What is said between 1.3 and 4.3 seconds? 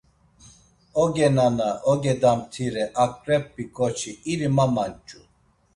nana, oge damtire, aǩrep̌i ǩoçi,